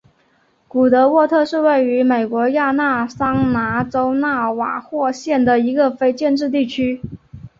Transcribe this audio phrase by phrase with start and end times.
[0.67, 6.99] 古德沃特是位于美国亚利桑那州纳瓦霍县的一个非建制地区。